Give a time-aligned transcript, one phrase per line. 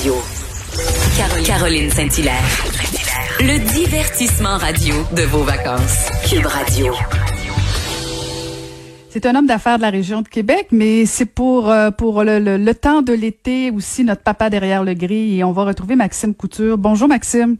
[0.00, 0.14] Radio.
[1.44, 2.32] Caroline Saint-Hilaire.
[3.40, 6.08] Le divertissement radio de vos vacances.
[6.26, 6.94] Cube Radio.
[9.10, 12.38] C'est un homme d'affaires de la région de Québec, mais c'est pour euh, pour le,
[12.38, 16.34] le, temps de l'été aussi notre papa derrière le gris et on va retrouver Maxime
[16.34, 16.78] Couture.
[16.78, 17.58] Bonjour Maxime.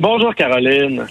[0.00, 1.06] Bonjour Caroline.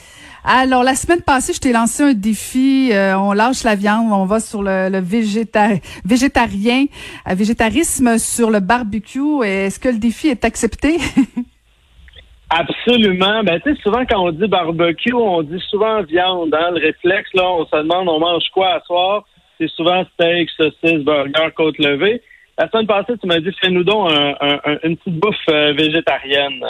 [0.49, 2.91] Alors, la semaine passée, je t'ai lancé un défi.
[2.93, 6.85] Euh, on lâche la viande, on va sur le, le végétarien,
[7.27, 9.43] euh, végétarisme sur le barbecue.
[9.43, 10.99] Est-ce que le défi est accepté?
[12.49, 13.43] Absolument.
[13.43, 16.53] Ben, tu sais, souvent, quand on dit barbecue, on dit souvent viande.
[16.53, 16.71] Hein?
[16.71, 19.25] Le réflexe, là, on se demande, on mange quoi à soir?
[19.59, 22.21] C'est souvent steak, saucisse, burger, côte levée.
[22.57, 24.09] La semaine passée, tu m'as dit, fais-nous donc
[24.83, 26.63] une petite bouffe euh, végétarienne.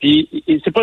[0.00, 0.28] Puis
[0.64, 0.82] c'est pas,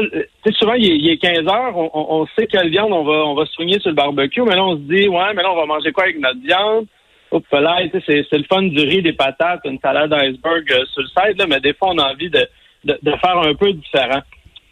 [0.52, 3.90] souvent il est, 15 heures, on, sait quelle viande on va on va soigner sur
[3.90, 6.20] le barbecue, mais là on se dit ouais, mais là on va manger quoi avec
[6.20, 6.88] notre viande?
[7.32, 11.04] Oups là, c'est c'est le fun du riz, des patates, une salade iceberg euh, sur
[11.04, 12.48] le side là, mais des fois on a envie de
[12.84, 14.22] de, faire un peu différent.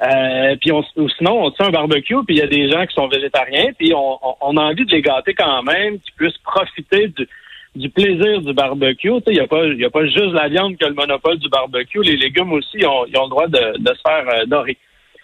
[0.01, 0.83] Euh, puis on,
[1.17, 3.93] sinon, on tient un barbecue, puis il y a des gens qui sont végétariens, puis
[3.93, 7.27] on, on, a envie de les gâter quand même, qu'ils puissent profiter du,
[7.75, 9.11] du plaisir du barbecue.
[9.27, 12.01] Il n'y a, pas, y a pas juste la viande que le monopole du barbecue.
[12.03, 14.77] Les légumes aussi ont, ils ont le droit de, de se faire euh, dorer.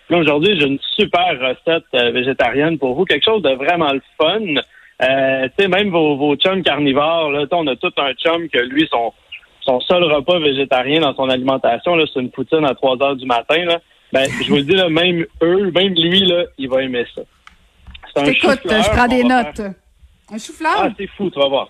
[0.09, 4.61] aujourd'hui, j'ai une super recette euh, végétarienne pour vous, quelque chose de vraiment le fun.
[5.01, 9.11] Euh, même vos, vos chums carnivores, là, on a tout un chum que lui, son,
[9.61, 13.65] son seul repas végétarien dans son alimentation, c'est une poutine à 3 heures du matin.
[13.65, 13.79] Là.
[14.13, 17.21] Ben, je vous le dis, là, même eux, même lui, là, il va aimer ça.
[18.23, 19.61] Écoute, je prends des notes.
[20.31, 20.73] Un chou-fleur?
[20.77, 21.69] Ah, c'est fou, tu vas voir.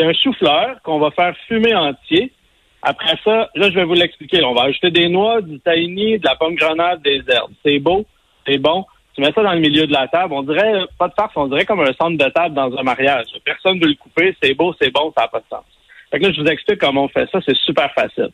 [0.00, 2.32] C'est un chou-fleur qu'on va faire fumer entier.
[2.80, 4.42] Après ça, là, je vais vous l'expliquer.
[4.42, 7.52] On va ajouter des noix, du tahini, de la pomme grenade, des herbes.
[7.62, 8.06] C'est beau,
[8.46, 8.86] c'est bon.
[9.14, 10.32] Tu mets ça dans le milieu de la table.
[10.32, 13.26] On dirait, pas de farce, on dirait comme un centre de table dans un mariage.
[13.44, 14.34] Personne ne veut le couper.
[14.42, 15.64] C'est beau, c'est bon, ça n'a pas de sens.
[16.10, 17.40] Fait que là, je vous explique comment on fait ça.
[17.44, 18.30] C'est super facile.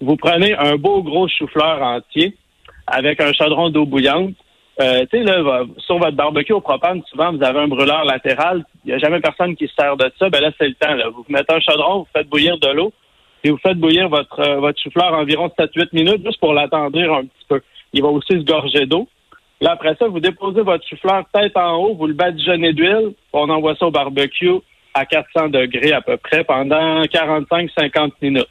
[0.00, 2.36] Vous prenez un beau gros chou-fleur entier
[2.88, 4.34] avec un chaudron d'eau bouillante.
[4.80, 8.64] Euh, tu sais, là, sur votre barbecue au propane, souvent, vous avez un brûleur latéral.
[8.84, 10.28] Il n'y a jamais personne qui se sert de ça.
[10.30, 10.94] Ben là, c'est le temps.
[10.94, 11.08] Là.
[11.10, 12.92] Vous mettez un chaudron, vous faites bouillir de l'eau,
[13.44, 17.22] et vous faites bouillir votre, euh, votre chou-fleur environ 7-8 minutes, juste pour l'attendrir un
[17.22, 17.60] petit peu.
[17.92, 19.08] Il va aussi se gorger d'eau.
[19.60, 23.48] Là, après ça, vous déposez votre chou-fleur tête en haut, vous le badigeonnez d'huile, on
[23.50, 24.58] envoie ça au barbecue
[24.94, 28.48] à 400 degrés à peu près pendant 45-50 minutes.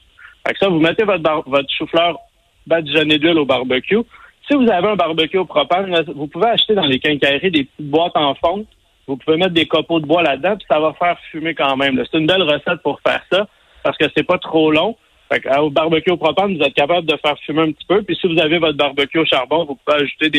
[0.47, 2.17] Fait que ça, vous mettez votre, votre chou-fleur
[2.65, 3.99] badigeonné d'huile au barbecue.
[4.47, 7.89] Si vous avez un barbecue au propane, vous pouvez acheter dans les quincailleries des petites
[7.89, 8.67] boîtes en fonte.
[9.07, 12.01] Vous pouvez mettre des copeaux de bois là-dedans, puis ça va faire fumer quand même.
[12.11, 13.47] C'est une belle recette pour faire ça,
[13.83, 14.97] parce que c'est pas trop long.
[15.59, 18.01] au barbecue au propane, vous êtes capable de faire fumer un petit peu.
[18.03, 20.29] Puis si vous avez votre barbecue au charbon, vous pouvez ajouter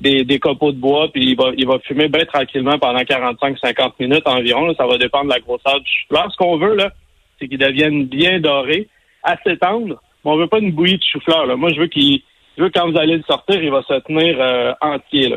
[0.00, 3.92] des, des, copeaux de bois, puis il va, il va fumer bien tranquillement pendant 45-50
[4.00, 4.74] minutes environ.
[4.74, 6.30] Ça va dépendre de la grosseur du chou-fleur.
[6.32, 6.90] Ce qu'on veut, là,
[7.38, 8.88] c'est qu'il devienne bien doré,
[9.22, 11.56] assez tendre, mais on veut pas une bouillie de chou-fleur.
[11.56, 12.22] Moi, je veux qu'il
[12.62, 15.28] veux quand vous allez le sortir, il va se tenir euh, entier.
[15.28, 15.36] Là.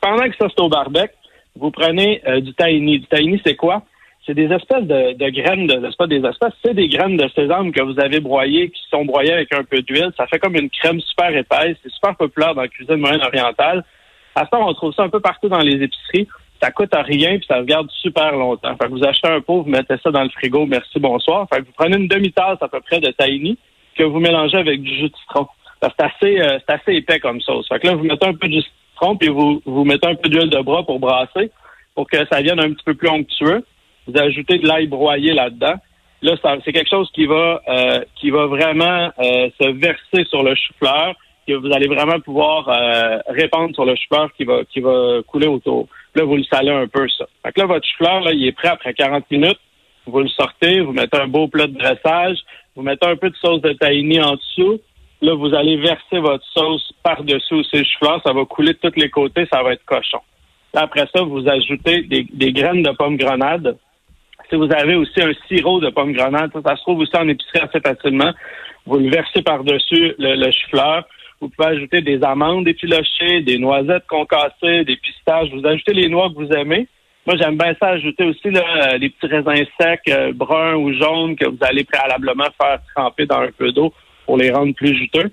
[0.00, 1.12] pendant que ça c'est au barbecue,
[1.56, 3.00] vous prenez euh, du tahini.
[3.00, 3.82] Du tahini, c'est quoi?
[4.26, 7.72] C'est des espèces de, graines, de, c'est pas des espèces, c'est des graines de sésame
[7.72, 10.12] que vous avez broyées, qui sont broyées avec un peu d'huile.
[10.16, 11.76] Ça fait comme une crème super épaisse.
[11.82, 13.84] C'est super populaire dans la cuisine moyenne-orientale.
[14.34, 16.26] À ça, on trouve ça un peu partout dans les épiceries.
[16.62, 18.74] Ça coûte à rien puis ça se garde super longtemps.
[18.80, 21.46] Fait que vous achetez un pot, vous mettez ça dans le frigo, merci, bonsoir.
[21.52, 23.58] Fait que vous prenez une demi-tasse à peu près de tahini
[23.94, 25.46] que vous mélangez avec du jus de citron
[25.96, 27.66] c'est assez, euh, c'est assez épais comme sauce.
[27.68, 30.28] Fait que là, vous mettez un peu de citron puis vous, vous mettez un peu
[30.28, 31.50] d'huile de bras pour brasser,
[31.94, 33.64] pour que ça vienne un petit peu plus onctueux.
[34.06, 35.74] Vous ajoutez de l'ail broyé là-dedans.
[36.22, 40.54] Là, c'est quelque chose qui va, euh, qui va vraiment euh, se verser sur le
[40.54, 41.14] chou-fleur,
[41.46, 42.66] que vous allez vraiment pouvoir
[43.28, 45.88] répandre sur le chou-fleur qui va, qui va couler autour.
[46.14, 47.26] Là, vous le salez un peu, ça.
[47.44, 49.60] Fait que là, votre chou-fleur, là, il est prêt après 40 minutes.
[50.06, 52.38] Vous le sortez, vous mettez un beau plat de dressage,
[52.76, 54.80] vous mettez un peu de sauce de tahini en dessous,
[55.22, 58.20] Là, vous allez verser votre sauce par-dessus ces chou-fleurs.
[58.24, 59.46] Ça va couler de tous les côtés.
[59.52, 60.20] Ça va être cochon.
[60.74, 63.76] après ça, vous ajoutez des, graines de pomme grenade.
[64.50, 67.60] Si vous avez aussi un sirop de pomme grenade, ça, se trouve aussi en épicerie
[67.60, 68.32] assez facilement.
[68.84, 71.04] Vous le versez par-dessus le, chou-fleur.
[71.40, 75.48] Vous pouvez ajouter des amandes effilochées, des noisettes concassées, des pistaches.
[75.52, 76.86] Vous ajoutez les noix que vous aimez.
[77.26, 81.36] Moi, j'aime bien ça ajouter aussi là, les petits raisins secs, euh, bruns ou jaunes,
[81.36, 83.94] que vous allez préalablement faire tremper dans un peu d'eau
[84.26, 85.30] pour les rendre plus juteux.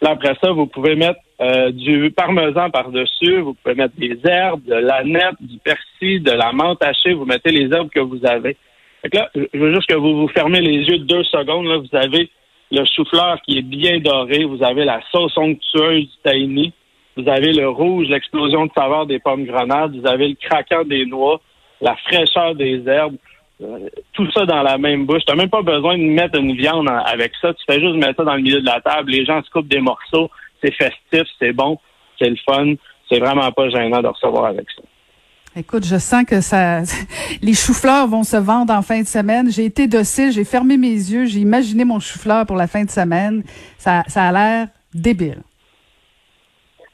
[0.00, 4.64] Là, après ça, vous pouvez mettre euh, du parmesan par-dessus, vous pouvez mettre des herbes,
[4.64, 8.24] de la nette, du persil, de la menthe hachée, vous mettez les herbes que vous
[8.24, 8.56] avez.
[9.02, 11.66] Fait là, je veux juste que vous vous fermez les yeux deux secondes.
[11.66, 12.30] Là, vous avez
[12.70, 16.72] le chou-fleur qui est bien doré, vous avez la sauce onctueuse du tahini,
[17.16, 21.06] vous avez le rouge, l'explosion de saveur des pommes grenades, vous avez le craquant des
[21.06, 21.40] noix,
[21.80, 23.16] la fraîcheur des herbes.
[23.60, 25.22] Euh, tout ça dans la même bouche.
[25.26, 27.52] Tu même pas besoin de mettre une viande avec ça.
[27.54, 29.10] Tu fais juste mettre ça dans le milieu de la table.
[29.10, 30.30] Les gens se coupent des morceaux.
[30.62, 31.78] C'est festif, c'est bon,
[32.18, 32.74] c'est le fun.
[33.10, 34.82] C'est vraiment pas gênant de recevoir avec ça.
[35.56, 36.82] Écoute, je sens que ça,
[37.42, 39.50] les choux-fleurs vont se vendre en fin de semaine.
[39.50, 42.90] J'ai été docile, j'ai fermé mes yeux, j'ai imaginé mon chou-fleur pour la fin de
[42.90, 43.42] semaine.
[43.76, 45.42] Ça, ça a l'air débile.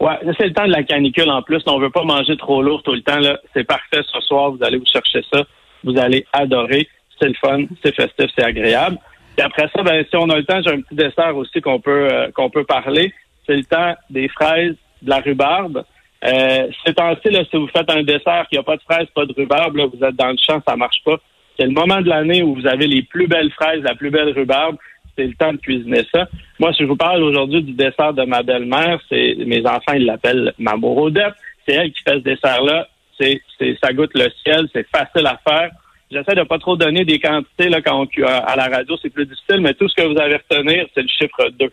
[0.00, 1.62] Ouais, c'est le temps de la canicule en plus.
[1.66, 3.18] On veut pas manger trop lourd tout le temps.
[3.18, 4.52] Là, c'est parfait ce soir.
[4.52, 5.44] Vous allez vous chercher ça.
[5.84, 6.88] Vous allez adorer.
[7.20, 8.98] C'est le fun, c'est festif, c'est agréable.
[9.38, 11.80] Et après ça, ben, si on a le temps, j'ai un petit dessert aussi qu'on
[11.80, 13.12] peut euh, qu'on peut parler.
[13.46, 15.84] C'est le temps des fraises, de la rhubarbe.
[16.24, 19.34] Euh, c'est temps-ci, si vous faites un dessert qui n'a pas de fraises, pas de
[19.34, 21.16] rhubarbe, là, vous êtes dans le champ, ça marche pas.
[21.58, 24.32] C'est le moment de l'année où vous avez les plus belles fraises, la plus belle
[24.32, 24.76] rhubarbe.
[25.16, 26.26] C'est le temps de cuisiner ça.
[26.58, 30.06] Moi, si je vous parle aujourd'hui du dessert de ma belle-mère, c'est mes enfants, ils
[30.06, 31.34] l'appellent ma Odette.
[31.66, 32.88] C'est elle qui fait ce dessert-là.
[33.18, 33.40] C'est,
[33.82, 35.70] ça goûte le ciel, c'est facile à faire.
[36.10, 39.60] J'essaie de pas trop donner des quantités là, quand à la radio, c'est plus difficile,
[39.60, 41.72] mais tout ce que vous à retenir, c'est le chiffre 2.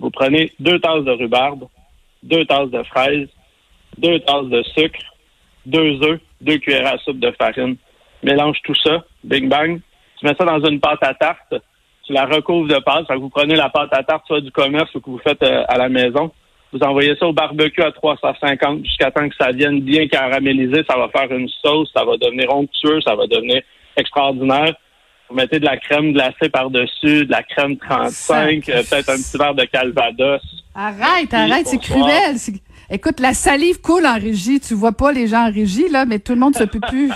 [0.00, 1.68] Vous prenez deux tasses de rhubarbe,
[2.22, 3.28] deux tasses de fraises,
[3.98, 5.00] deux tasses de sucre,
[5.64, 7.76] deux œufs, deux cuillères à soupe de farine.
[8.22, 9.80] Mélange tout ça, bing bang.
[10.18, 11.54] Tu mets ça dans une pâte à tarte.
[12.04, 13.06] Tu la recouvres de pâte.
[13.08, 15.64] Ça vous prenez la pâte à tarte soit du commerce ou que vous faites euh,
[15.68, 16.32] à la maison.
[16.72, 20.84] Vous envoyez ça au barbecue à 350 jusqu'à temps que ça vienne bien caramélisé.
[20.88, 23.62] Ça va faire une sauce, ça va devenir onctueux, ça va devenir
[23.96, 24.74] extraordinaire.
[25.28, 29.38] Vous mettez de la crème glacée par-dessus, de la crème 35, euh, peut-être un petit
[29.38, 30.40] verre de calvados.
[30.74, 32.36] Arrête, arrête, c'est cruel.
[32.90, 34.60] Écoute, la salive coule en régie.
[34.60, 37.10] Tu vois pas les gens en régie, là, mais tout le monde se peut plus.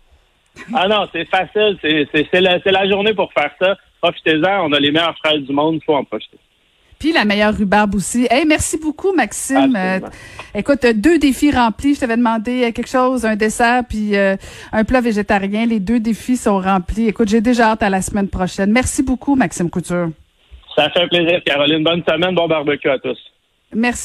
[0.74, 1.78] ah non, c'est facile.
[1.82, 3.76] C'est la, la, journée pour faire ça.
[4.00, 4.66] Profitez-en.
[4.68, 5.76] On a les meilleurs fraises du monde.
[5.76, 6.38] Il faut en profiter.
[6.98, 8.26] Puis la meilleure rhubarbe aussi.
[8.30, 9.76] Hey, merci beaucoup, Maxime.
[9.76, 10.00] Euh,
[10.54, 11.94] écoute, deux défis remplis.
[11.94, 14.36] Je t'avais demandé quelque chose, un dessert, puis euh,
[14.72, 15.66] un plat végétarien.
[15.66, 17.08] Les deux défis sont remplis.
[17.08, 18.72] Écoute, j'ai déjà hâte à la semaine prochaine.
[18.72, 20.08] Merci beaucoup, Maxime Couture.
[20.74, 21.84] Ça fait un plaisir, Caroline.
[21.84, 23.18] Bonne semaine, bon barbecue à tous.
[23.74, 24.04] Merci.